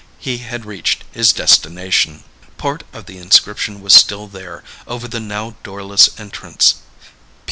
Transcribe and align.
He 0.17 0.39
had 0.39 0.65
reached 0.65 1.03
his 1.11 1.31
destination. 1.31 2.23
Part 2.57 2.83
of 2.91 3.05
the 3.05 3.19
inscription 3.19 3.81
was 3.83 3.93
still 3.93 4.25
there, 4.25 4.63
over 4.87 5.07
the 5.07 5.19
now 5.19 5.57
doorless 5.61 6.09
entrance. 6.19 6.77